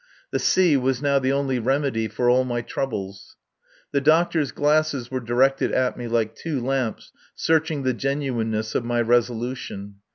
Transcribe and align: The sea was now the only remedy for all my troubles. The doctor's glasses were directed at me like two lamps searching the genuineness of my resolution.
The 0.31 0.39
sea 0.39 0.77
was 0.77 0.99
now 1.03 1.19
the 1.19 1.31
only 1.31 1.59
remedy 1.59 2.07
for 2.07 2.27
all 2.27 2.43
my 2.43 2.63
troubles. 2.63 3.35
The 3.91 4.01
doctor's 4.01 4.51
glasses 4.51 5.11
were 5.11 5.19
directed 5.19 5.71
at 5.71 5.95
me 5.95 6.07
like 6.07 6.33
two 6.33 6.59
lamps 6.59 7.11
searching 7.35 7.83
the 7.83 7.93
genuineness 7.93 8.73
of 8.73 8.83
my 8.83 8.99
resolution. 8.99 9.97